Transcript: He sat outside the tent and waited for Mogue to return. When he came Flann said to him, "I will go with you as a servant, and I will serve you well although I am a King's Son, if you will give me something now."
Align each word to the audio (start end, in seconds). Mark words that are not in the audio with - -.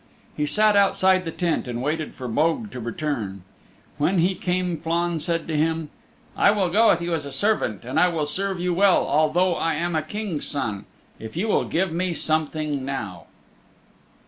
He 0.35 0.47
sat 0.47 0.75
outside 0.75 1.25
the 1.25 1.31
tent 1.31 1.67
and 1.67 1.79
waited 1.79 2.15
for 2.15 2.27
Mogue 2.27 2.71
to 2.71 2.79
return. 2.79 3.43
When 3.99 4.17
he 4.17 4.33
came 4.33 4.79
Flann 4.79 5.19
said 5.19 5.47
to 5.47 5.55
him, 5.55 5.91
"I 6.35 6.49
will 6.49 6.69
go 6.71 6.89
with 6.89 7.03
you 7.03 7.13
as 7.13 7.23
a 7.23 7.31
servant, 7.31 7.85
and 7.85 7.99
I 7.99 8.07
will 8.07 8.25
serve 8.25 8.59
you 8.59 8.73
well 8.73 9.05
although 9.05 9.53
I 9.53 9.75
am 9.75 9.95
a 9.95 10.01
King's 10.01 10.47
Son, 10.47 10.85
if 11.19 11.37
you 11.37 11.47
will 11.47 11.65
give 11.65 11.91
me 11.91 12.15
something 12.15 12.83
now." 12.83 13.25